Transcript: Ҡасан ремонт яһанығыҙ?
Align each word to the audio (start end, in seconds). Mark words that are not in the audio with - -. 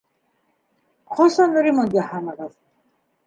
Ҡасан 1.19 1.53
ремонт 1.67 1.93
яһанығыҙ? 1.99 2.57